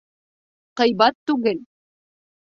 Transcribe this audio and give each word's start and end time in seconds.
—Ҡыйбат 0.79 1.17
түгел. 1.31 1.59